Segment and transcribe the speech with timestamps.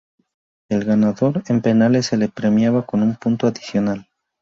[0.71, 4.07] Al ganador en penales se le premiaba con un punto adicional.